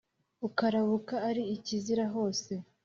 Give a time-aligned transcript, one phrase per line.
[0.47, 2.51] ukarabuka, ari ikizira hose